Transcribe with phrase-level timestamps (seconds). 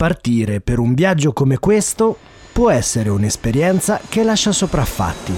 [0.00, 2.16] Partire per un viaggio come questo
[2.54, 5.34] può essere un'esperienza che lascia sopraffatti.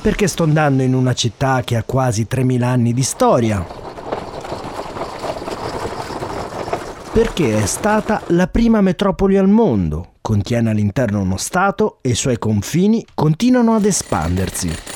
[0.00, 3.66] Perché sto andando in una città che ha quasi 3000 anni di storia.
[7.12, 12.38] Perché è stata la prima metropoli al mondo, contiene all'interno uno Stato e i suoi
[12.38, 14.93] confini continuano ad espandersi.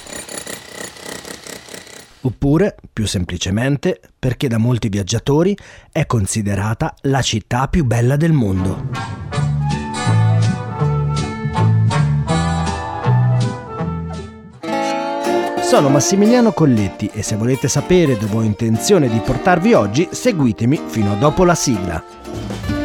[2.22, 5.56] Oppure, più semplicemente, perché da molti viaggiatori
[5.92, 9.26] è considerata la città più bella del mondo.
[15.60, 21.12] Sono Massimiliano Colletti e se volete sapere dove ho intenzione di portarvi oggi, seguitemi fino
[21.12, 22.77] a dopo la sigla.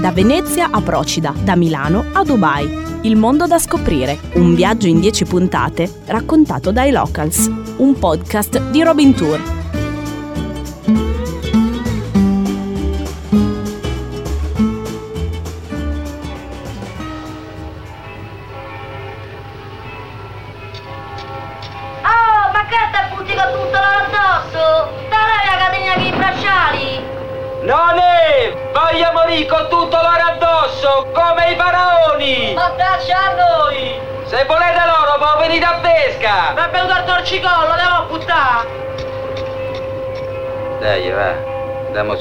[0.00, 2.66] Da Venezia a Procida, da Milano a Dubai.
[3.02, 8.82] Il mondo da scoprire, un viaggio in 10 puntate raccontato dai locals, un podcast di
[8.82, 9.59] Robin Tour.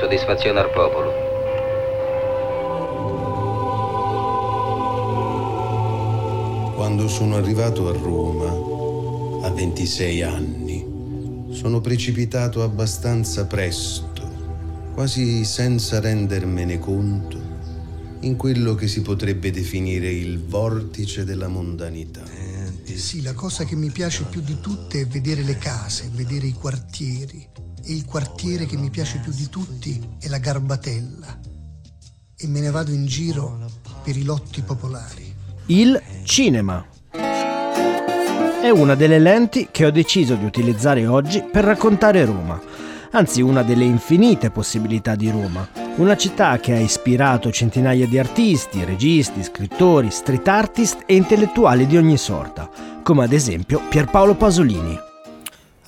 [0.10, 1.28] Soddisfazione al popolo.
[6.74, 14.28] Quando sono arrivato a Roma, a 26 anni, sono precipitato abbastanza presto,
[14.96, 17.40] quasi senza rendermene conto,
[18.22, 22.24] in quello che si potrebbe definire il vortice della mondanità.
[22.84, 26.54] Sì, la cosa che mi piace più di tutte è vedere le case, vedere i
[26.54, 27.48] quartieri.
[27.84, 31.40] E il quartiere che mi piace più di tutti è la Garbatella.
[32.38, 33.58] E me ne vado in giro
[34.04, 35.34] per i lotti popolari.
[35.68, 36.86] Il cinema.
[38.62, 42.62] È una delle lenti che ho deciso di utilizzare oggi per raccontare Roma,
[43.12, 48.84] anzi una delle infinite possibilità di Roma, una città che ha ispirato centinaia di artisti,
[48.84, 52.70] registi, scrittori, street artist e intellettuali di ogni sorta,
[53.02, 55.08] come ad esempio Pierpaolo Pasolini.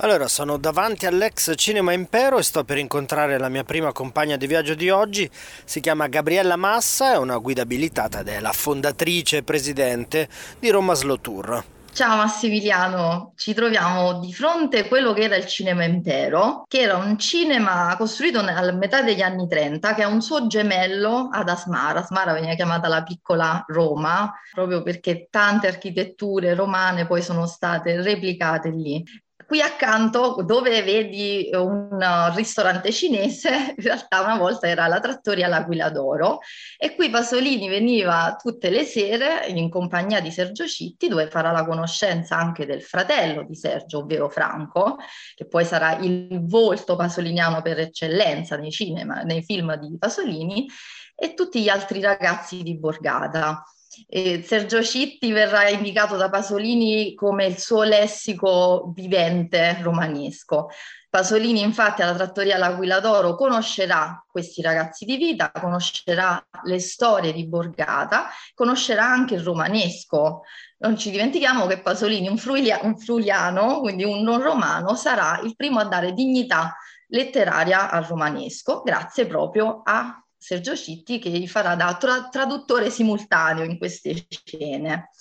[0.04, 4.48] Allora, sono davanti all'ex Cinema Impero e sto per incontrare la mia prima compagna di
[4.48, 5.30] viaggio di oggi.
[5.64, 10.72] Si chiama Gabriella Massa, è una guida abilitata ed è la fondatrice e presidente di
[10.72, 11.64] Roma Slow Tour.
[11.94, 16.98] Ciao Massimiliano, ci troviamo di fronte a quello che era il Cinema Impero, che era
[16.98, 22.00] un cinema costruito a metà degli anni 30, che ha un suo gemello ad Asmara.
[22.00, 28.70] Asmara veniva chiamata la piccola Roma, proprio perché tante architetture romane poi sono state replicate
[28.70, 29.04] lì.
[29.52, 35.90] Qui accanto, dove vedi un ristorante cinese, in realtà una volta era la trattoria L'Aquila
[35.90, 36.40] d'Oro
[36.78, 41.66] e qui Pasolini veniva tutte le sere in compagnia di Sergio Citti, dove farà la
[41.66, 44.96] conoscenza anche del fratello di Sergio, ovvero Franco,
[45.36, 50.66] che poi sarà il volto pasoliniano per eccellenza nei cinema, nei film di Pasolini,
[51.14, 53.66] e tutti gli altri ragazzi di Borgata.
[54.08, 60.70] E Sergio Citti verrà indicato da Pasolini come il suo lessico vivente romanesco.
[61.10, 67.46] Pasolini infatti alla trattoria L'Aquila d'Oro conoscerà questi ragazzi di vita, conoscerà le storie di
[67.48, 70.44] Borgata, conoscerà anche il romanesco.
[70.78, 75.54] Non ci dimentichiamo che Pasolini, un, fruilia- un fruliano, quindi un non romano, sarà il
[75.58, 81.76] primo a dare dignità letteraria al romanesco, grazie proprio a Sergio Citti che gli farà
[81.76, 85.12] da tra- traduttore simultaneo in queste scene.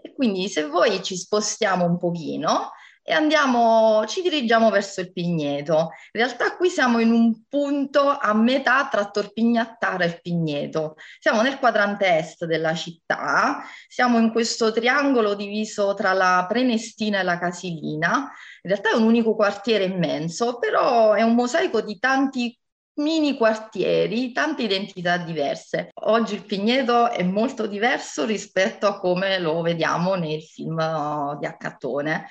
[0.00, 2.70] E quindi se voi ci spostiamo un pochino
[3.02, 5.90] e andiamo, ci dirigiamo verso il Pigneto.
[6.12, 10.94] In realtà qui siamo in un punto a metà tra Torpignattara e Pigneto.
[11.18, 17.24] Siamo nel quadrante est della città, siamo in questo triangolo diviso tra la Prenestina e
[17.24, 18.30] la Casilina.
[18.62, 22.56] In realtà è un unico quartiere immenso, però è un mosaico di tanti
[22.94, 25.90] mini quartieri, tante identità diverse.
[26.04, 31.46] Oggi il Pigneto è molto diverso rispetto a come lo vediamo nel film uh, di
[31.46, 32.28] Accattone,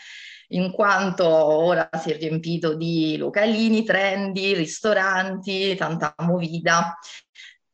[0.50, 6.98] in quanto ora si è riempito di localini, trendy, ristoranti, tanta movida.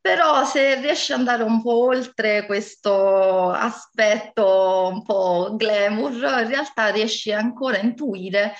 [0.00, 6.88] Però se riesci ad andare un po' oltre questo aspetto un po' glamour, in realtà
[6.88, 8.54] riesci ancora a intuire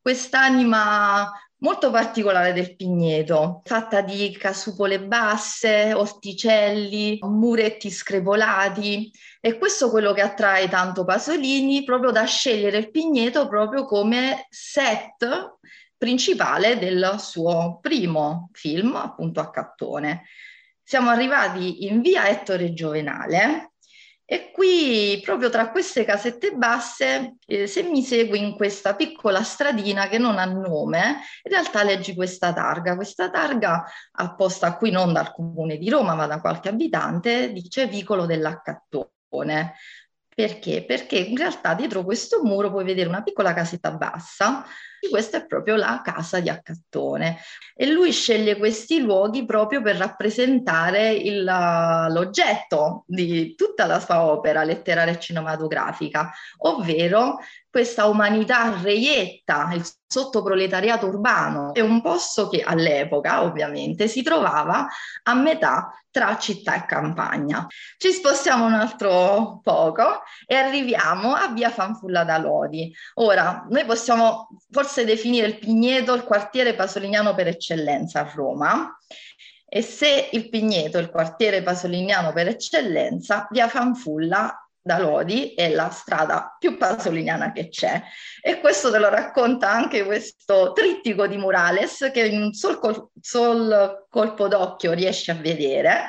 [0.00, 1.28] quest'anima
[1.62, 9.10] molto particolare del Pigneto, fatta di casupole basse, orticelli, muretti screpolati
[9.40, 14.46] e questo è quello che attrae tanto Pasolini proprio da scegliere il Pigneto proprio come
[14.50, 15.58] set
[15.96, 20.24] principale del suo primo film, appunto a Cattone.
[20.82, 23.71] Siamo arrivati in via Ettore Giovenale,
[24.24, 30.08] e qui, proprio tra queste casette basse, eh, se mi segui in questa piccola stradina
[30.08, 32.94] che non ha nome, in realtà leggi questa targa.
[32.94, 38.24] Questa targa, apposta qui non dal comune di Roma, ma da qualche abitante, dice Vicolo
[38.24, 39.74] dell'Accattone.
[40.34, 40.84] Perché?
[40.84, 44.64] Perché in realtà dietro questo muro puoi vedere una piccola casetta bassa
[45.08, 47.38] questa è proprio la casa di Accattone
[47.74, 54.62] e lui sceglie questi luoghi proprio per rappresentare il, l'oggetto di tutta la sua opera
[54.62, 57.38] letteraria e cinematografica, ovvero
[57.72, 64.86] questa umanità reietta, il sottoproletariato urbano, è un posto che all'epoca ovviamente si trovava
[65.22, 67.66] a metà tra città e campagna.
[67.96, 72.94] Ci spostiamo un altro poco e arriviamo a via Fanfulla da Lodi.
[73.14, 78.98] Ora, noi possiamo forse definire il Pigneto il quartiere pasoliniano per eccellenza a Roma.
[79.66, 85.70] E se il Pigneto è il quartiere pasoliniano per eccellenza, via Fanfulla da Lodi è
[85.70, 88.02] la strada più pasoliniana che c'è.
[88.40, 93.08] E questo te lo racconta anche questo trittico di Murales che in un sol, col-
[93.20, 96.06] sol colpo d'occhio riesci a vedere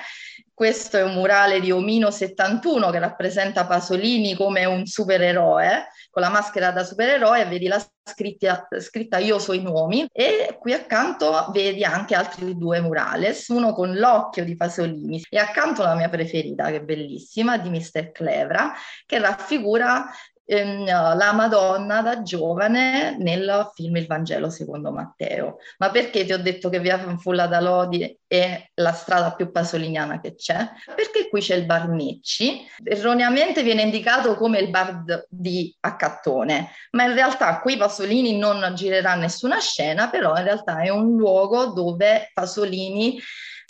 [0.53, 6.29] questo è un murale di Omino 71 che rappresenta Pasolini come un supereroe, con la
[6.29, 11.83] maschera da supereroe, vedi la scritta, scritta Io so i nomi, e qui accanto vedi
[11.83, 16.77] anche altri due murales, uno con l'occhio di Pasolini e accanto la mia preferita, che
[16.77, 18.11] è bellissima, di Mr.
[18.11, 18.73] Clevra,
[19.05, 20.05] che raffigura
[20.45, 25.57] ehm, la Madonna da giovane nel film Il Vangelo secondo Matteo.
[25.77, 30.19] Ma perché ti ho detto che via Fanfulla da Lodi è la strada più pasoliniana
[30.19, 30.69] che c'è?
[30.95, 37.03] Perché qui c'è il bar Necci, erroneamente viene indicato come il bar di Accattone, ma
[37.05, 42.31] in realtà qui Pasolini non girerà nessuna scena, però in realtà è un luogo dove
[42.33, 43.19] Pasolini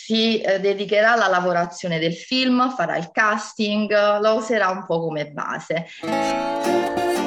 [0.04, 3.90] si eh, dedicherà alla lavorazione del film, farà il casting,
[4.20, 5.86] lo userà un po' come base.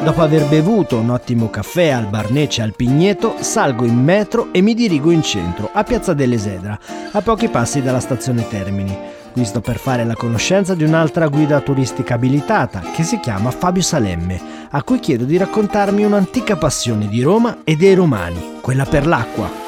[0.03, 4.75] Dopo aver bevuto un ottimo caffè al Barnece al Pigneto, salgo in metro e mi
[4.75, 6.77] dirigo in centro, a Piazza dell'Esedra,
[7.13, 8.95] a pochi passi dalla stazione Termini.
[9.31, 13.81] Qui sto per fare la conoscenza di un'altra guida turistica abilitata che si chiama Fabio
[13.81, 14.39] Salemme,
[14.69, 19.66] a cui chiedo di raccontarmi un'antica passione di Roma e dei romani, quella per l'acqua.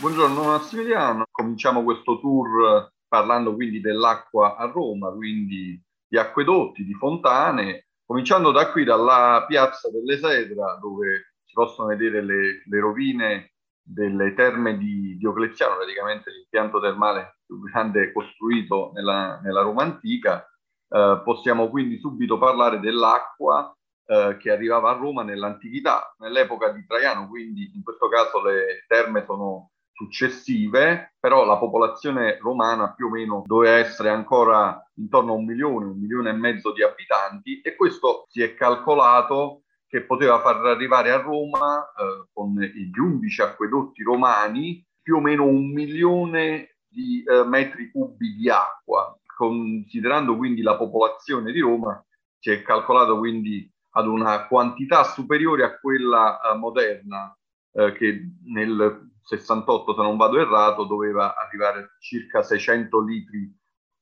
[0.00, 7.88] Buongiorno Massimiliano, cominciamo questo tour parlando quindi dell'acqua a Roma, quindi di acquedotti, di fontane,
[8.06, 14.78] cominciando da qui dalla piazza dell'Esedra dove si possono vedere le, le rovine delle terme
[14.78, 20.46] di Diocleziano, praticamente l'impianto termale più grande costruito nella, nella Roma antica.
[20.88, 27.26] Eh, possiamo quindi subito parlare dell'acqua eh, che arrivava a Roma nell'antichità, nell'epoca di Traiano,
[27.26, 33.42] quindi in questo caso le terme sono successive, però la popolazione romana più o meno
[33.44, 38.24] doveva essere ancora intorno a un milione, un milione e mezzo di abitanti e questo
[38.28, 44.86] si è calcolato che poteva far arrivare a Roma eh, con gli 11 acquedotti romani
[45.02, 49.18] più o meno un milione di eh, metri cubi di acqua.
[49.36, 52.00] Considerando quindi la popolazione di Roma,
[52.38, 57.36] si è calcolato quindi ad una quantità superiore a quella eh, moderna,
[57.72, 63.54] eh, che nel 68, se non vado errato, doveva arrivare a circa 600 litri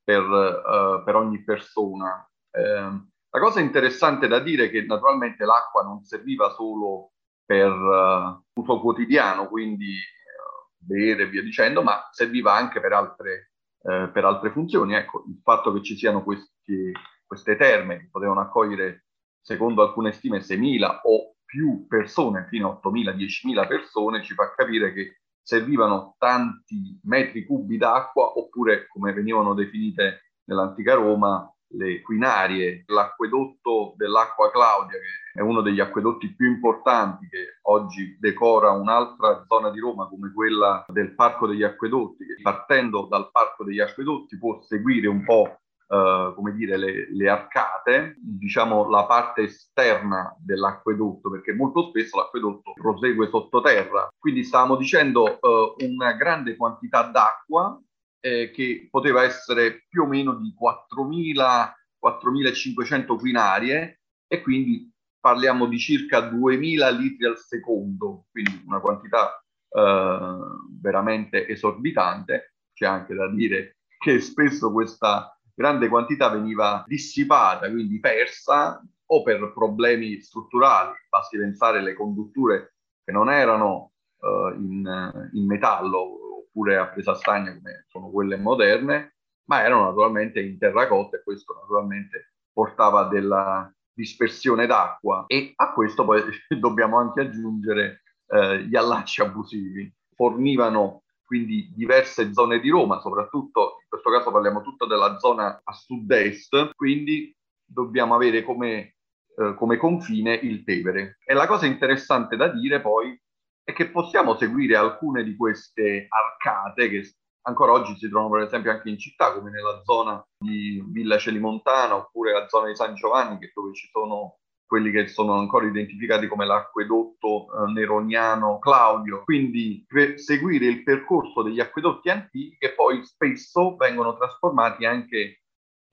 [0.05, 2.25] per, uh, per ogni persona.
[2.49, 2.91] Eh,
[3.29, 7.11] la cosa interessante da dire è che naturalmente l'acqua non serviva solo
[7.45, 13.51] per uh, uso quotidiano, quindi uh, bere e via dicendo, ma serviva anche per altre,
[13.83, 14.95] per altre funzioni.
[14.95, 16.93] Ecco, il fatto che ci siano questi,
[17.27, 19.07] queste terme che potevano accogliere,
[19.41, 24.93] secondo alcune stime, 6.000 o più persone, fino a 8.000, 10.000 persone, ci fa capire
[24.93, 33.95] che servivano tanti metri cubi d'acqua, oppure come venivano definite nell'antica Roma, le quinarie, l'acquedotto
[33.97, 39.81] dell'acqua Claudia, che è uno degli acquedotti più importanti che oggi decora un'altra zona di
[39.81, 45.09] Roma come quella del Parco degli Acquedotti, che partendo dal Parco degli Acquedotti può seguire
[45.09, 51.91] un po' Uh, come dire, le, le, arcate, diciamo la parte esterna dell'acquedotto, perché molto
[51.91, 54.09] spesso l'acquedotto prosegue sottoterra.
[54.19, 57.81] Quindi stavamo dicendo uh, una grande quantità d'acqua
[58.21, 66.29] eh, che poteva essere più o meno di 4.000-4.500 quinarie e quindi parliamo di circa
[66.31, 72.55] 2.000 litri al secondo, quindi una quantità uh, veramente esorbitante.
[72.73, 79.53] C'è anche da dire che spesso questa grande quantità veniva dissipata, quindi persa, o per
[79.53, 86.89] problemi strutturali, basti pensare alle condutture che non erano uh, in, in, metallo oppure a
[86.89, 93.05] presa stagna come sono quelle moderne, ma erano naturalmente in terracotta e questo naturalmente portava
[93.05, 96.23] della dispersione d'acqua e a questo poi
[96.59, 99.91] dobbiamo anche aggiungere eh, gli allacci abusivi.
[100.15, 105.73] Fornivano quindi diverse zone di Roma, soprattutto in questo caso parliamo tutto della zona a
[105.73, 108.95] sud-est, quindi dobbiamo avere come,
[109.37, 111.19] eh, come confine il Tevere.
[111.25, 113.21] E la cosa interessante da dire poi
[113.65, 117.11] è che possiamo seguire alcune di queste arcate che
[117.43, 121.97] ancora oggi si trovano per esempio anche in città, come nella zona di Villa Celimontana
[121.97, 126.27] oppure la zona di San Giovanni, che dove ci sono quelli che sono ancora identificati
[126.27, 133.05] come l'acquedotto eh, neroniano Claudio, quindi per seguire il percorso degli acquedotti antichi che poi
[133.05, 135.43] spesso vengono trasformati anche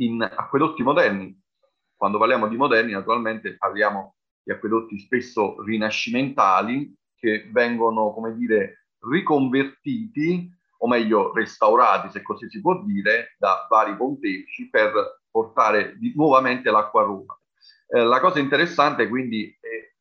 [0.02, 1.40] in acquedotti moderni.
[1.96, 10.50] Quando parliamo di moderni naturalmente parliamo di acquedotti spesso rinascimentali che vengono, come dire, riconvertiti
[10.80, 16.70] o meglio restaurati, se così si può dire, da vari pontefici per portare di, nuovamente
[16.70, 17.38] l'acqua a Roma.
[17.96, 19.92] Eh, la cosa interessante quindi è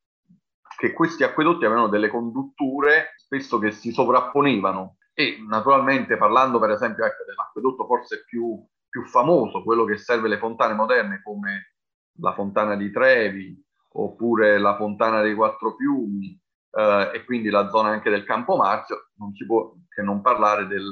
[0.79, 4.97] che questi acquedotti avevano delle condutture spesso che si sovrapponevano.
[5.13, 10.39] E naturalmente parlando per esempio ecco, dell'acquedotto forse più, più famoso, quello che serve le
[10.39, 11.75] fontane moderne come
[12.19, 13.63] la fontana di Trevi
[13.95, 19.11] oppure la fontana dei Quattro Fiumi eh, e quindi la zona anche del Campo Marzio,
[19.17, 20.91] non si può che non parlare del,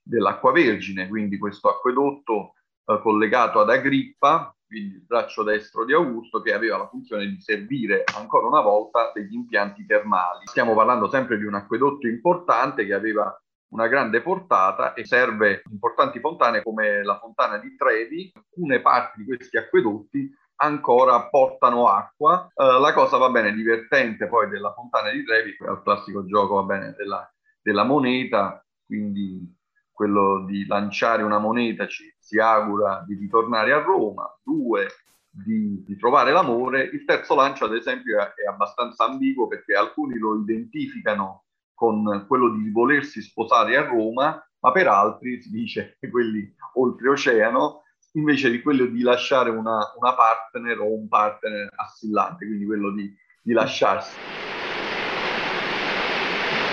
[0.00, 2.52] dell'acqua vergine, quindi questo acquedotto
[2.84, 7.40] eh, collegato ad Agrippa, quindi il braccio destro di Augusto, che aveva la funzione di
[7.40, 10.44] servire ancora una volta degli impianti termali.
[10.44, 13.34] Stiamo parlando sempre di un acquedotto importante che aveva
[13.70, 18.30] una grande portata e serve importanti fontane come la fontana di Trevi.
[18.34, 22.48] Alcune parti di questi acquedotti ancora portano acqua.
[22.54, 26.62] Uh, la cosa va bene divertente poi della fontana di Trevi, il classico gioco va
[26.62, 27.30] bene della,
[27.62, 29.56] della moneta, quindi
[29.98, 34.86] quello di lanciare una moneta ci si augura di ritornare a Roma, due
[35.28, 40.16] di, di trovare l'amore, il terzo lancio ad esempio è, è abbastanza ambiguo perché alcuni
[40.16, 46.48] lo identificano con quello di volersi sposare a Roma, ma per altri si dice quelli
[46.74, 52.92] oltreoceano invece di quello di lasciare una, una partner o un partner assillante, quindi quello
[52.92, 53.12] di,
[53.42, 54.16] di lasciarsi.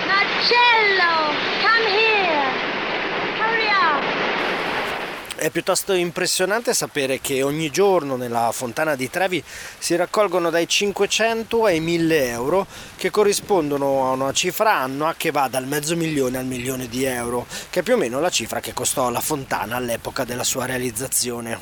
[0.06, 2.05] Marcello, come here!
[5.46, 9.40] È piuttosto impressionante sapere che ogni giorno nella fontana di Trevi
[9.78, 15.46] si raccolgono dai 500 ai 1000 euro, che corrispondono a una cifra annua che va
[15.46, 18.74] dal mezzo milione al milione di euro, che è più o meno la cifra che
[18.74, 21.58] costò la fontana all'epoca della sua realizzazione.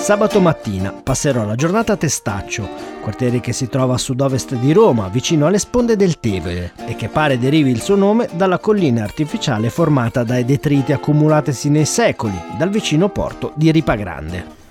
[0.00, 5.08] Sabato mattina passerò la giornata a Testaccio, quartiere che si trova a sud-ovest di Roma,
[5.08, 9.68] vicino alle sponde del Tevere, e che pare derivi il suo nome dalla collina artificiale
[9.68, 14.63] formata dai detriti accumulatesi nei secoli dal vicino porto di Ripagrande.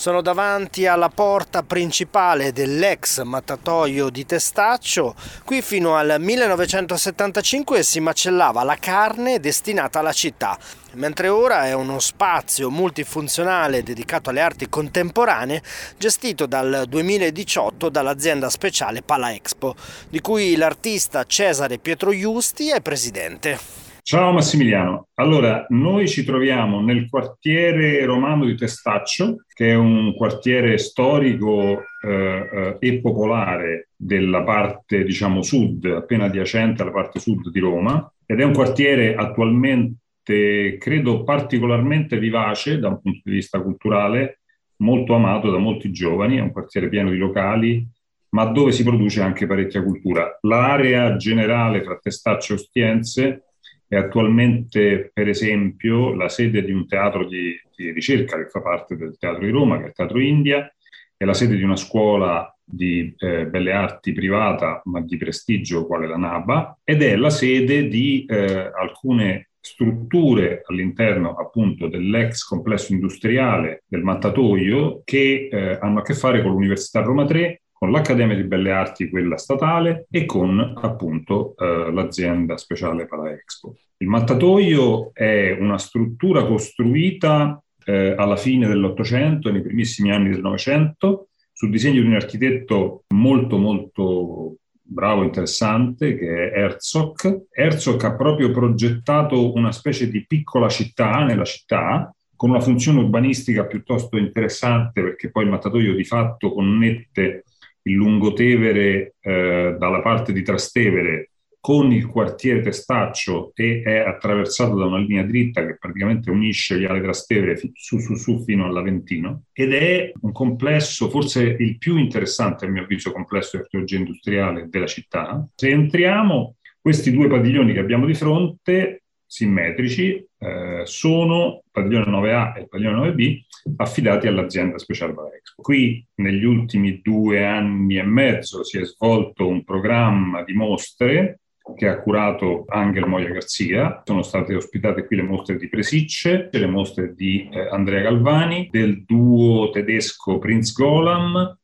[0.00, 5.14] Sono davanti alla porta principale dell'ex mattatoio di Testaccio.
[5.44, 10.58] Qui fino al 1975 si macellava la carne destinata alla città,
[10.94, 15.62] mentre ora è uno spazio multifunzionale dedicato alle arti contemporanee
[15.98, 19.76] gestito dal 2018 dall'azienda speciale Pala Expo,
[20.08, 23.79] di cui l'artista Cesare Pietro Giusti è presidente.
[24.02, 30.78] Ciao Massimiliano, allora noi ci troviamo nel quartiere romano di Testaccio, che è un quartiere
[30.78, 37.60] storico eh, eh, e popolare della parte, diciamo, sud, appena adiacente alla parte sud di
[37.60, 44.40] Roma, ed è un quartiere attualmente, credo, particolarmente vivace da un punto di vista culturale,
[44.76, 47.86] molto amato da molti giovani, è un quartiere pieno di locali,
[48.30, 50.38] ma dove si produce anche parecchia cultura.
[50.42, 53.44] L'area generale tra Testaccio e Ostiense
[53.90, 58.96] è attualmente, per esempio, la sede di un teatro di, di, ricerca che fa parte
[58.96, 60.72] del Teatro di Roma, che è il Teatro India,
[61.16, 66.06] è la sede di una scuola di eh, belle arti privata, ma di prestigio, quale
[66.06, 73.82] la NABA, ed è la sede di eh, alcune strutture all'interno appunto dell'ex complesso industriale
[73.88, 78.42] del Mattatoio che eh, hanno a che fare con l'Università Roma 3 con l'Accademia di
[78.42, 83.74] Belle Arti, quella statale, e con appunto eh, l'azienda speciale Pala Expo.
[83.96, 91.28] Il mattatoio è una struttura costruita eh, alla fine dell'Ottocento, nei primissimi anni del Novecento,
[91.54, 97.46] sul disegno di un architetto molto molto bravo, interessante, che è Herzog.
[97.50, 103.64] Herzog ha proprio progettato una specie di piccola città nella città, con una funzione urbanistica
[103.64, 107.44] piuttosto interessante perché poi il mattatoio di fatto connette
[107.92, 111.30] Lungotevere eh, dalla parte di Trastevere
[111.60, 117.02] con il quartiere Testaccio e è attraversato da una linea dritta che praticamente unisce Viale
[117.02, 122.68] Trastevere su su su fino all'Aventino ed è un complesso, forse il più interessante a
[122.68, 125.46] mio avviso complesso di archeologia industriale della città.
[125.54, 132.56] Se entriamo, questi due padiglioni che abbiamo di fronte simmetrici eh, sono il padiglione 9A
[132.56, 133.40] e il padiglione 9B
[133.76, 135.62] affidati all'azienda Special Expo.
[135.62, 141.40] Qui negli ultimi due anni e mezzo si è svolto un programma di mostre
[141.76, 144.02] che ha curato Angel Moia Garzia.
[144.04, 149.04] Sono state ospitate qui le mostre di Presicce, le mostre di eh, Andrea Galvani, del
[149.04, 151.58] duo tedesco Prinz Golam,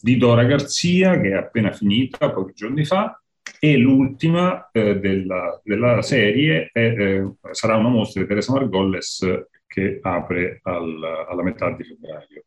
[0.00, 3.21] di Dora Garzia, che è appena finita pochi giorni fa,
[3.64, 9.24] e l'ultima eh, della, della, serie è, eh, sarà una mostra di Teresa Margolles
[9.68, 12.44] che apre al, alla metà di febbraio.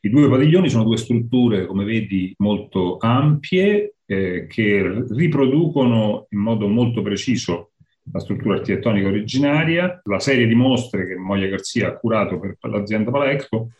[0.00, 6.68] I due padiglioni sono due strutture, come vedi, molto ampie, eh, che riproducono in modo
[6.68, 7.70] molto preciso
[8.12, 9.98] la struttura architettonica originaria.
[10.04, 13.70] La serie di mostre che Moglia Garzia ha curato per, l'azienda Palexpo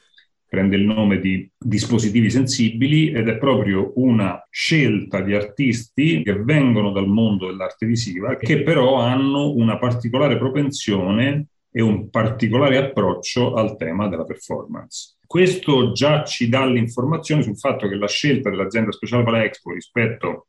[0.54, 6.92] prende il nome di dispositivi sensibili ed è proprio una scelta di artisti che vengono
[6.92, 13.76] dal mondo dell'arte visiva, che però hanno una particolare propensione e un particolare approccio al
[13.76, 15.16] tema della performance.
[15.26, 20.46] Questo già ci dà l'informazione sul fatto che la scelta dell'azienda speciale Palexpo rispetto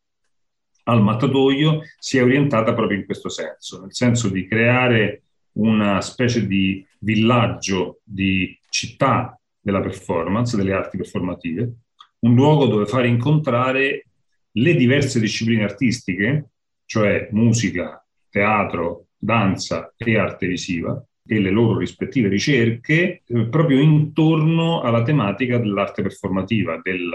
[0.83, 6.45] al mattatoio si è orientata proprio in questo senso, nel senso di creare una specie
[6.45, 11.73] di villaggio, di città della performance, delle arti performative,
[12.19, 14.09] un luogo dove fare incontrare
[14.51, 16.51] le diverse discipline artistiche,
[16.85, 24.81] cioè musica, teatro, danza e arte visiva, e le loro rispettive ricerche eh, proprio intorno
[24.81, 27.09] alla tematica dell'arte performativa, del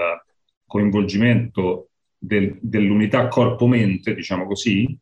[0.67, 4.99] coinvolgimento del, dell'unità corpo-mente, diciamo così,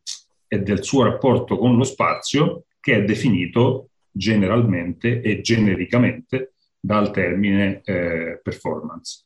[0.47, 7.81] e del suo rapporto con lo spazio che è definito generalmente e genericamente dal termine
[7.83, 9.25] eh, performance.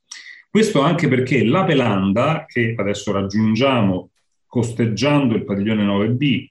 [0.50, 4.10] Questo anche perché la Pelanda, che adesso raggiungiamo
[4.46, 6.48] costeggiando il padiglione 9B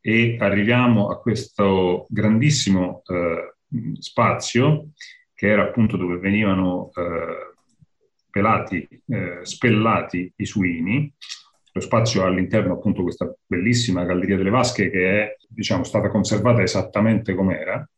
[0.00, 3.54] e arriviamo a questo grandissimo eh,
[3.98, 4.88] spazio,
[5.34, 7.54] che era appunto dove venivano eh,
[8.30, 11.12] pelati, eh, spellati i suini,
[11.72, 17.34] lo spazio all'interno appunto questa bellissima Galleria delle Vasche che è diciamo, stata conservata esattamente
[17.34, 17.88] com'era,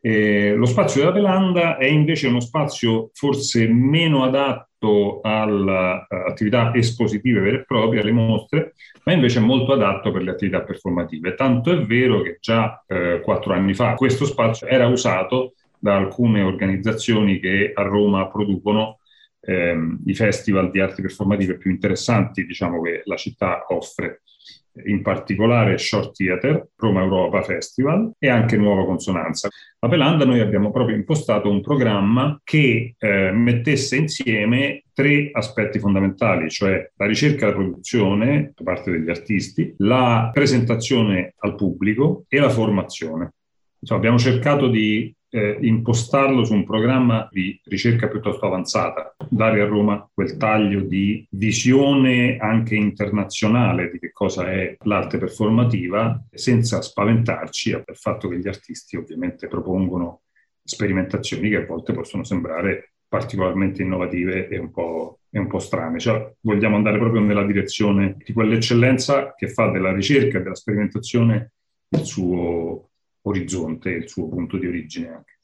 [0.00, 6.72] eh, lo spazio della Pelanda è invece uno spazio forse meno adatto alle uh, attività
[6.74, 11.34] espositive vere e proprie, alle mostre, ma invece molto adatto per le attività performative.
[11.34, 16.42] Tanto è vero che già eh, quattro anni fa questo spazio era usato da alcune
[16.42, 18.98] organizzazioni che a Roma producono
[19.40, 24.22] ehm, i festival di arti performative più interessanti diciamo, che la città offre
[24.86, 29.48] in particolare Short Theater, Roma Europa Festival e anche Nuova Consonanza.
[29.80, 36.50] A Pelanda noi abbiamo proprio impostato un programma che eh, mettesse insieme tre aspetti fondamentali,
[36.50, 42.40] cioè la ricerca e la produzione da parte degli artisti, la presentazione al pubblico e
[42.40, 43.32] la formazione.
[43.80, 49.66] Insomma, abbiamo cercato di eh, impostarlo su un programma di ricerca piuttosto avanzata, dare a
[49.66, 57.72] Roma quel taglio di visione anche internazionale di che cosa è l'arte performativa, senza spaventarci
[57.72, 60.22] al fatto che gli artisti ovviamente propongono
[60.62, 65.98] sperimentazioni che a volte possono sembrare particolarmente innovative e un po', e un po strane.
[65.98, 71.52] Cioè, vogliamo andare proprio nella direzione di quell'eccellenza che fa della ricerca e della sperimentazione
[71.90, 72.87] il suo
[73.28, 75.36] orizzonte, il suo punto di origine anche.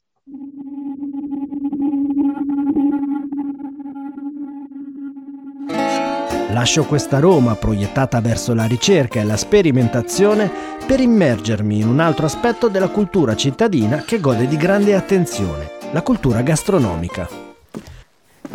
[6.51, 10.49] Lascio questa Roma proiettata verso la ricerca e la sperimentazione
[10.87, 16.01] per immergermi in un altro aspetto della cultura cittadina che gode di grande attenzione, la
[16.01, 17.44] cultura gastronomica.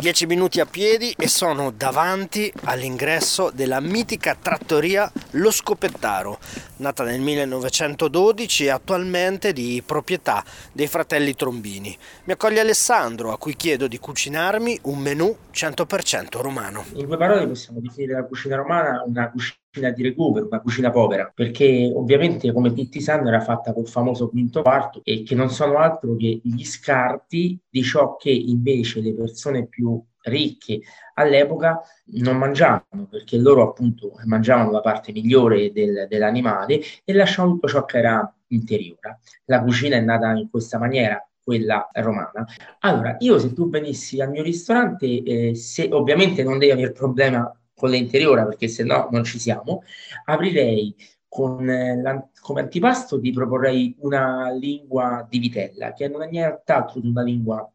[0.01, 6.39] 10 minuti a piedi e sono davanti all'ingresso della mitica trattoria Lo Scopettaro,
[6.77, 11.95] nata nel 1912 e attualmente di proprietà dei fratelli Trombini.
[12.23, 16.83] Mi accoglie Alessandro, a cui chiedo di cucinarmi un menù 100% romano.
[16.93, 21.31] In due parole possiamo definire la cucina romana una cucina di recupero, una cucina povera,
[21.33, 25.77] perché ovviamente come tutti sanno era fatta col famoso quinto quarto e che non sono
[25.77, 30.81] altro che gli scarti di ciò che invece le persone più ricche
[31.15, 31.81] all'epoca
[32.17, 37.85] non mangiavano perché loro appunto mangiavano la parte migliore del, dell'animale e lasciavano tutto ciò
[37.85, 39.19] che era interiore.
[39.45, 42.45] La cucina è nata in questa maniera, quella romana.
[42.79, 47.51] Allora, io se tu venissi al mio ristorante, eh, se ovviamente non devi avere problema
[47.81, 49.81] con l'interiore, perché se no non ci siamo,
[50.25, 50.95] aprirei
[51.27, 57.07] con, eh, come antipasto ti proporrei una lingua di vitella, che non è nient'altro di
[57.07, 57.67] una lingua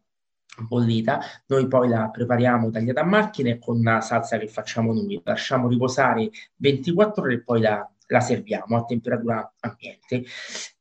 [0.69, 5.67] bollita, noi poi la prepariamo tagliata a macchine con una salsa che facciamo noi, lasciamo
[5.67, 10.25] riposare 24 ore e poi la, la serviamo a temperatura ambiente.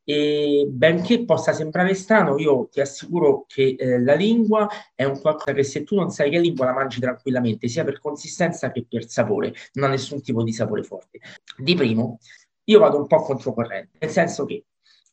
[0.08, 5.52] E benché possa sembrare strano, io ti assicuro che eh, la lingua è un qualcosa
[5.54, 9.10] che se tu non sai che lingua la mangi tranquillamente, sia per consistenza che per
[9.10, 11.20] sapore, non ha nessun tipo di sapore forte.
[11.58, 12.20] Di primo,
[12.66, 14.66] io vado un po' controcorrente, nel senso che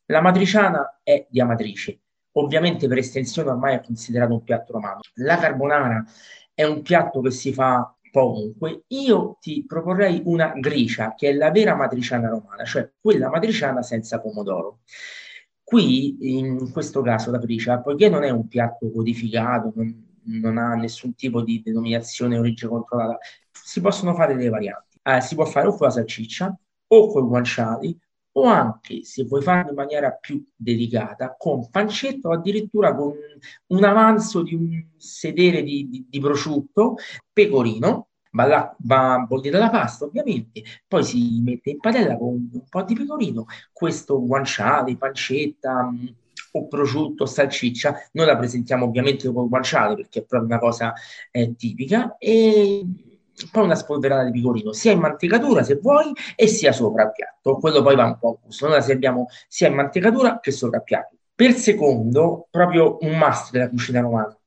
[0.05, 1.99] la matriciana è di Amatrice,
[2.33, 4.99] ovviamente per estensione ormai è considerato un piatto romano.
[5.15, 6.05] La carbonara
[6.53, 8.83] è un piatto che si fa ovunque.
[8.87, 14.19] Io ti proporrei una gricia, che è la vera matriciana romana, cioè quella matriciana senza
[14.19, 14.79] pomodoro.
[15.63, 20.75] Qui, in questo caso, la gricia, poiché non è un piatto codificato, non, non ha
[20.75, 23.17] nessun tipo di denominazione origine controllata,
[23.51, 24.99] si possono fare delle varianti.
[25.01, 26.55] Eh, si può fare o con la salsiccia,
[26.87, 27.99] o con i guanciali,
[28.33, 33.13] o anche, se vuoi farlo in maniera più delicata, con pancetta o addirittura con
[33.67, 36.95] un avanzo di un sedere di, di, di prosciutto,
[37.31, 42.63] pecorino, va, là, va bollita la pasta ovviamente, poi si mette in padella con un
[42.69, 46.07] po' di pecorino, questo guanciale, pancetta mm,
[46.53, 50.93] o prosciutto, salsiccia, noi la presentiamo ovviamente con guanciale perché è proprio una cosa
[51.31, 52.85] eh, tipica e
[53.51, 57.57] poi una spolverata di pecorino sia in mantecatura se vuoi e sia sopra piatto.
[57.57, 58.67] Quello poi va un po' a gusto.
[58.67, 61.17] Noi la serviamo sia in mantecatura che sopra piatto.
[61.35, 64.37] Per secondo proprio un must della cucina romana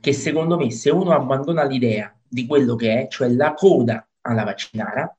[0.00, 4.44] che secondo me se uno abbandona l'idea di quello che è cioè la coda alla
[4.44, 5.16] vaccinara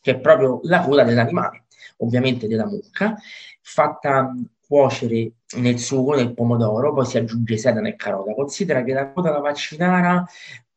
[0.00, 1.64] che è proprio la coda dell'animale
[1.98, 3.14] ovviamente della mucca
[3.60, 4.34] fatta
[4.66, 8.32] cuocere nel sugo, nel pomodoro, poi si aggiunge sedano e carota.
[8.32, 10.24] Considera che la coda alla vaccinara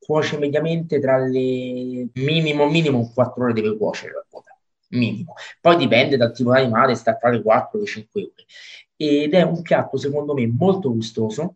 [0.06, 4.56] cuoce mediamente tra le minimo, minimo 4 ore deve cuocere la quota,
[4.90, 5.34] minimo.
[5.60, 8.46] Poi dipende dal tipo di animale, sta tra le 4 e le 5 ore.
[8.96, 11.56] Ed è un piatto secondo me molto gustoso,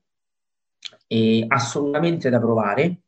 [1.47, 3.01] assolutamente da provare,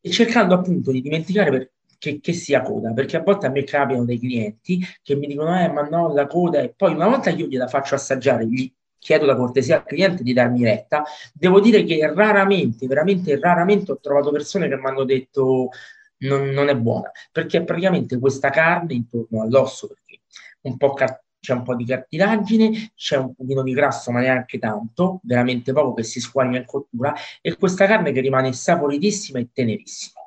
[0.00, 3.64] e cercando appunto di dimenticare per, che, che, sia coda, perché a volte a me
[3.64, 7.32] capitano dei clienti che mi dicono, eh, ma no, la coda, e poi una volta
[7.32, 11.60] che io gliela faccio assaggiare, gli chiedo la cortesia al cliente di darmi retta, devo
[11.60, 15.70] dire che raramente, veramente raramente ho trovato persone che mi hanno detto
[16.18, 20.22] non, non, è buona, perché praticamente questa carne intorno all'osso, perché
[20.62, 24.58] un po' car- c'è un po' di cartilagine, c'è un pochino di grasso, ma neanche
[24.58, 29.48] tanto, veramente poco che si squaglia in cottura, e questa carne che rimane saporitissima e
[29.52, 30.20] tenerissima.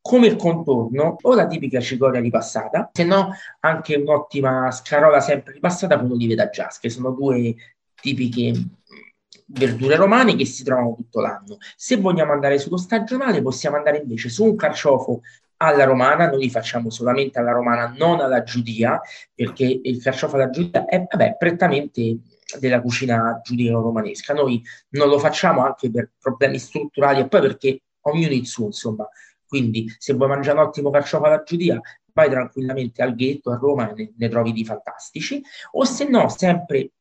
[0.00, 5.98] Come il contorno, o la tipica cicoria ripassata, se no anche un'ottima scarola sempre ripassata
[5.98, 7.54] con olive da jazz, che sono due
[8.00, 8.52] tipiche
[9.48, 11.58] verdure romane che si trovano tutto l'anno.
[11.76, 15.20] Se vogliamo andare sullo stagionale, possiamo andare invece su un carciofo
[15.58, 19.00] alla romana, noi li facciamo solamente alla romana, non alla giudia,
[19.34, 22.18] perché il carciofo alla giudia è vabbè, prettamente
[22.58, 24.34] della cucina giudeo-romanesca.
[24.34, 29.08] Noi non lo facciamo anche per problemi strutturali e poi perché ognuno il suo, insomma.
[29.46, 31.80] Quindi se vuoi mangiare un ottimo carciofo alla giudia,
[32.12, 36.28] vai tranquillamente al ghetto a Roma e ne, ne trovi di fantastici, o se no,
[36.28, 36.92] sempre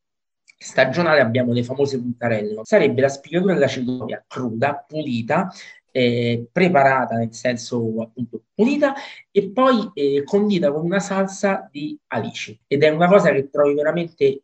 [0.57, 5.51] stagionale abbiamo le famose puntarelle, sarebbe la spiegatura della cicoria cruda, pulita,
[5.91, 8.93] eh, preparata nel senso appunto pulita
[9.31, 13.73] e poi eh, condita con una salsa di alici ed è una cosa che trovi
[13.73, 14.41] veramente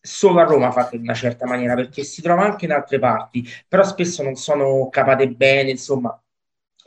[0.00, 3.44] solo a Roma fatta in una certa maniera perché si trova anche in altre parti
[3.66, 6.16] però spesso non sono capate bene insomma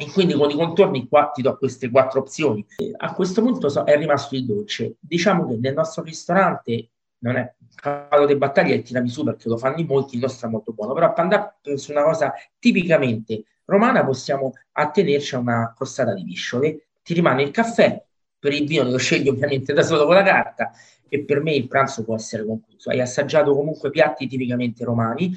[0.02, 2.66] e quindi con i contorni qua ti do queste quattro opzioni.
[3.00, 4.96] A questo punto so, è rimasto il dolce.
[4.98, 9.78] Diciamo che nel nostro ristorante non è cavallo di battaglia il tiramisù perché lo fanno
[9.78, 14.04] in molti, il nostro è molto buono, però per andare su una cosa tipicamente romana
[14.04, 18.04] possiamo attenerci a una crostata di visciole, ti rimane il caffè,
[18.38, 20.72] per il vino lo scegli ovviamente da solo con la carta
[21.08, 22.90] e per me il pranzo può essere concluso.
[22.90, 25.34] Hai assaggiato comunque piatti tipicamente romani.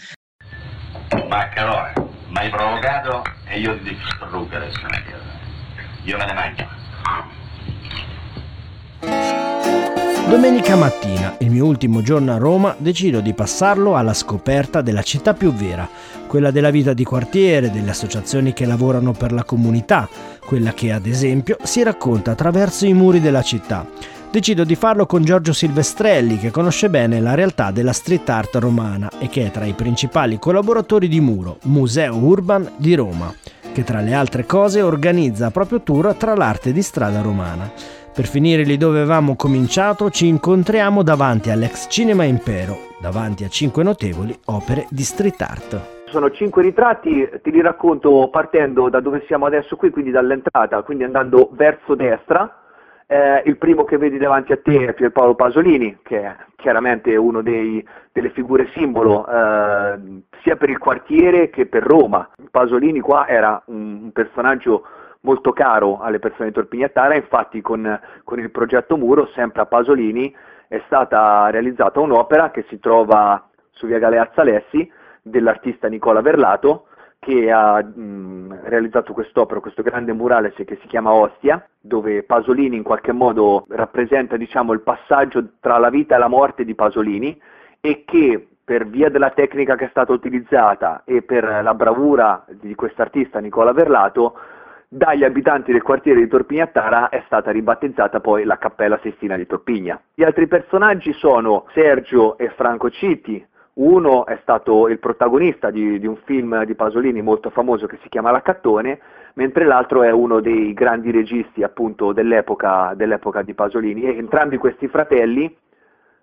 [1.29, 1.93] Maccarone,
[2.29, 4.81] mi hai provocato e io ti distruggo adesso.
[6.05, 7.42] Io me ne mangio.
[10.29, 15.35] Domenica mattina, il mio ultimo giorno a Roma, decido di passarlo alla scoperta della città
[15.35, 15.89] più vera,
[16.27, 20.09] quella della vita di quartiere, delle associazioni che lavorano per la comunità,
[20.45, 23.87] quella che ad esempio si racconta attraverso i muri della città.
[24.31, 29.11] Decido di farlo con Giorgio Silvestrelli, che conosce bene la realtà della street art romana
[29.19, 33.35] e che è tra i principali collaboratori di Muro, Museo Urban di Roma,
[33.73, 37.71] che tra le altre cose organizza proprio tour tra l'arte di strada romana.
[38.15, 43.83] Per finire lì dove avevamo cominciato, ci incontriamo davanti all'ex Cinema Impero, davanti a cinque
[43.83, 46.11] notevoli opere di street art.
[46.11, 51.05] Sono cinque ritratti, te li racconto partendo da dove siamo adesso qui, quindi dall'entrata, quindi
[51.05, 52.55] andando verso destra.
[53.07, 57.41] Eh, il primo che vedi davanti a te è Pierpaolo Pasolini, che è chiaramente una
[57.41, 62.29] delle figure simbolo eh, sia per il quartiere che per Roma.
[62.51, 64.83] Pasolini qua era un, un personaggio
[65.23, 70.35] molto caro alle persone di Torpignattara, infatti con, con il progetto Muro, sempre a Pasolini,
[70.69, 74.91] è stata realizzata un'opera che si trova su via Galeazza Alessi
[75.23, 76.87] dell'artista Nicola Verlato
[77.19, 82.83] che ha mh, realizzato quest'opera, questo grande murale che si chiama Ostia, dove Pasolini in
[82.83, 87.41] qualche modo rappresenta diciamo, il passaggio tra la vita e la morte di Pasolini
[87.81, 92.75] e che per via della tecnica che è stata utilizzata e per la bravura di
[92.75, 94.35] quest'artista Nicola Verlato
[94.95, 99.99] dagli abitanti del quartiere di Torpignattara è stata ribattezzata poi la Cappella Sestina di Torpigna.
[100.13, 103.43] Gli altri personaggi sono Sergio e Franco Citti,
[103.75, 108.11] uno è stato il protagonista di, di, un film di Pasolini molto famoso che si
[108.11, 109.01] chiama L'Accattone,
[109.35, 114.89] mentre l'altro è uno dei grandi registi appunto dell'epoca, dell'epoca di Pasolini e entrambi questi
[114.89, 115.57] fratelli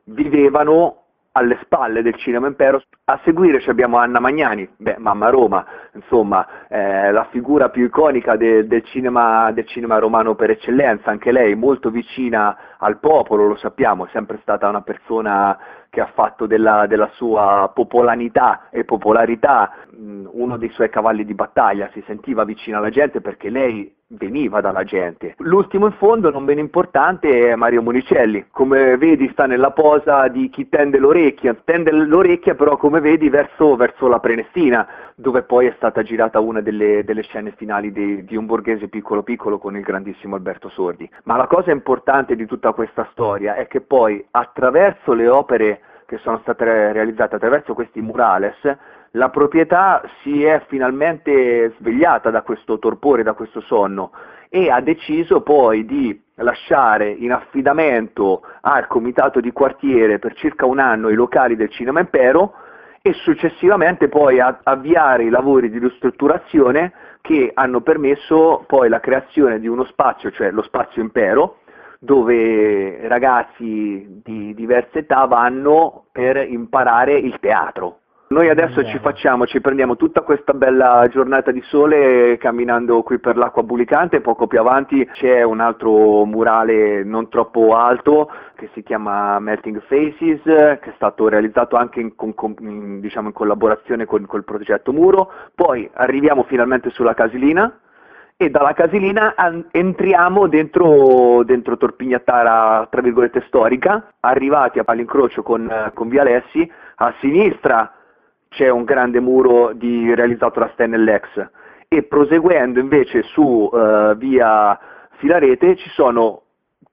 [0.03, 1.05] vivevano
[1.39, 2.81] alle spalle del Cinema Impero.
[3.05, 8.67] A seguire abbiamo Anna Magnani, beh, Mamma Roma, insomma, eh, la figura più iconica de,
[8.67, 14.05] del, cinema, del, cinema, romano per eccellenza, anche lei molto vicina al popolo, lo sappiamo,
[14.05, 15.57] è sempre stata una persona
[15.89, 21.33] che ha fatto della, della sua popolarità e popolarità mh, uno dei suoi cavalli di
[21.33, 25.35] battaglia, si sentiva vicina alla gente perché lei veniva dalla gente.
[25.39, 28.47] L'ultimo in fondo, non meno importante, è Mario Monicelli.
[28.51, 33.75] Come vedi sta nella posa di chi tende l'orecchia, tende l'orecchia però come vedi verso,
[33.75, 38.35] verso la Prenestina, dove poi è stata girata una delle, delle scene finali di, di,
[38.35, 41.09] un borghese piccolo piccolo con il grandissimo Alberto Sordi.
[41.23, 46.17] Ma la cosa importante di tutta questa storia è che poi attraverso le opere che
[46.17, 48.55] sono state realizzate, attraverso questi murales,
[49.11, 54.11] la proprietà si è finalmente svegliata da questo torpore, da questo sonno
[54.49, 60.79] e ha deciso poi di lasciare in affidamento al comitato di quartiere per circa un
[60.79, 62.53] anno i locali del Cinema Impero
[63.01, 66.91] e successivamente poi avviare i lavori di ristrutturazione
[67.21, 71.59] che hanno permesso poi la creazione di uno spazio, cioè lo spazio Impero,
[71.99, 77.98] dove ragazzi di diverse età vanno per imparare il teatro.
[78.29, 83.35] Noi adesso ci facciamo, ci prendiamo tutta questa bella giornata di sole camminando qui per
[83.35, 89.39] l'acqua bulicante, poco più avanti c'è un altro murale non troppo alto che si chiama
[89.39, 94.43] Melting Faces, che è stato realizzato anche in, con, in, diciamo in collaborazione con il
[94.43, 97.79] progetto Muro, poi arriviamo finalmente sulla Casilina,
[98.37, 99.33] e dalla Casilina
[99.71, 107.93] entriamo dentro, dentro Torpignattara, tra virgolette, storica, arrivati all'incrocio con, con Via Alessi, a sinistra
[108.49, 111.49] c'è un grande muro di, realizzato da Sten Lex
[111.87, 114.77] e proseguendo invece su uh, via
[115.17, 116.43] Filarete ci sono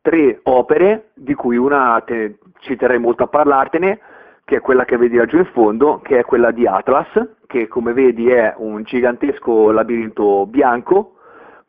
[0.00, 4.00] tre opere di cui una te, ci terrei molto a parlartene
[4.44, 7.08] che è quella che vedi laggiù in fondo che è quella di Atlas
[7.46, 11.15] che come vedi è un gigantesco labirinto bianco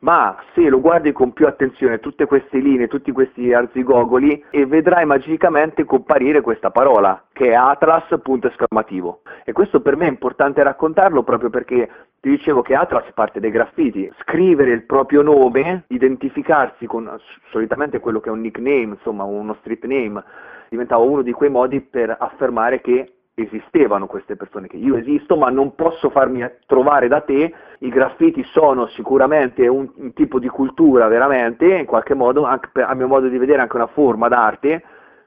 [0.00, 5.04] ma se lo guardi con più attenzione tutte queste linee, tutti questi arzigogoli e vedrai
[5.04, 10.62] magicamente comparire questa parola che è Atlas punto esclamativo e questo per me è importante
[10.62, 11.88] raccontarlo proprio perché
[12.20, 17.10] ti dicevo che Atlas parte dai graffiti, scrivere il proprio nome, identificarsi con
[17.50, 20.22] solitamente quello che è un nickname, insomma uno street name,
[20.68, 25.48] diventava uno di quei modi per affermare che esistevano queste persone, che io esisto ma
[25.50, 31.06] non posso farmi trovare da te, i graffiti sono sicuramente un, un tipo di cultura
[31.08, 34.82] veramente, in qualche modo, anche a mio modo di vedere anche una forma d'arte,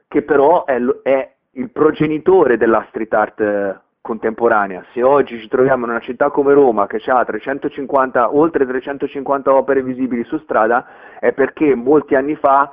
[0.08, 4.84] che però è, è il progenitore della street art eh, contemporanea.
[4.92, 9.82] Se oggi ci troviamo in una città come Roma che ha 350, oltre 350 opere
[9.82, 10.86] visibili su strada,
[11.18, 12.70] è perché molti anni fa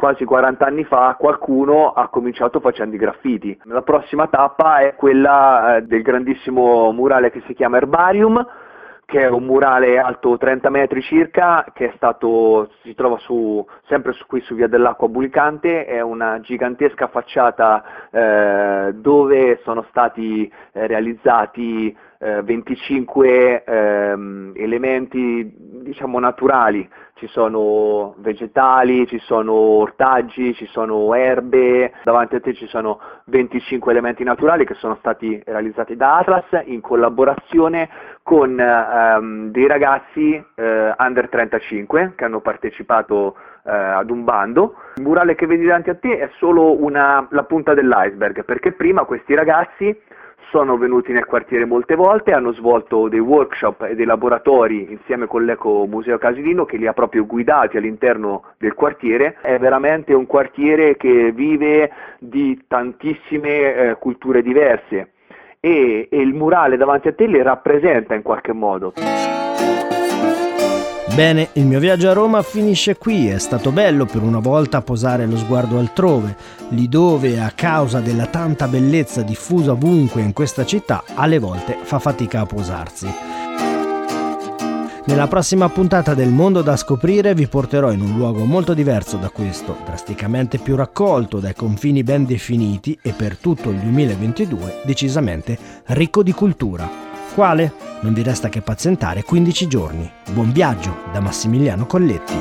[0.00, 3.60] quasi 40 anni fa qualcuno ha cominciato facendo i graffiti.
[3.64, 8.46] La prossima tappa è quella eh, del grandissimo murale che si chiama Herbarium,
[9.04, 14.24] che è un murale alto 30 metri circa, che stato, si trova su, sempre su,
[14.26, 21.94] qui su Via dell'Acqua Bulicante, è una gigantesca facciata eh, dove sono stati eh, realizzati
[22.22, 31.92] eh, 25 ehm, elementi diciamo naturali, ci sono vegetali, ci sono ortaggi, ci sono erbe,
[32.04, 36.80] davanti a te ci sono 25 elementi naturali che sono stati realizzati da Atlas in
[36.80, 37.88] collaborazione
[38.22, 44.74] con ehm, dei ragazzi eh, under 35 che hanno partecipato eh, ad un bando.
[44.96, 49.04] Il murale che vedi davanti a te è solo una, la punta dell'iceberg perché prima
[49.04, 49.98] questi ragazzi
[50.50, 55.44] sono venuti nel quartiere molte volte, hanno svolto dei workshop e dei laboratori insieme con
[55.44, 59.36] l'Eco Museo Casilino che li ha proprio guidati all'interno del quartiere.
[59.40, 65.12] È veramente un quartiere che vive di tantissime eh, culture diverse
[65.60, 68.92] e, e il murale davanti a te le rappresenta in qualche modo.
[71.14, 75.26] Bene, il mio viaggio a Roma finisce qui, è stato bello per una volta posare
[75.26, 76.36] lo sguardo altrove,
[76.70, 81.98] lì dove a causa della tanta bellezza diffusa ovunque in questa città, alle volte fa
[81.98, 83.08] fatica a posarsi.
[85.06, 89.28] Nella prossima puntata del Mondo da scoprire vi porterò in un luogo molto diverso da
[89.30, 96.22] questo, drasticamente più raccolto, dai confini ben definiti e per tutto il 2022 decisamente ricco
[96.22, 97.09] di cultura.
[97.40, 97.72] Quale?
[98.00, 100.12] Non vi resta che pazientare 15 giorni.
[100.30, 102.34] Buon viaggio da Massimiliano Colletti.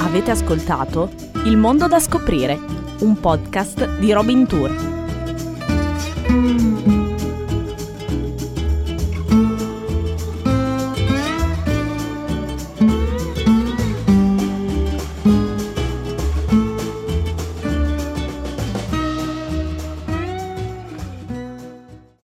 [0.00, 1.10] Avete ascoltato
[1.44, 2.58] Il mondo da scoprire,
[3.02, 4.96] un podcast di Robin Tour.